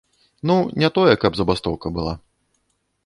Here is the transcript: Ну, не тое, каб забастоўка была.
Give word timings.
Ну, 0.47 0.55
не 0.83 0.89
тое, 0.95 1.13
каб 1.25 1.31
забастоўка 1.41 1.87
была. 1.99 2.13